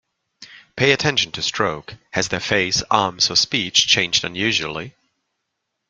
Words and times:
Pay 0.75 0.93
attention 0.93 1.31
to 1.33 1.43
stroke... 1.43 1.93
has 2.13 2.29
their 2.29 2.39
Face, 2.39 2.81
Arms 2.89 3.29
or 3.29 3.35
Speech 3.35 3.85
changed 3.85 4.23
unusually? 4.23 4.95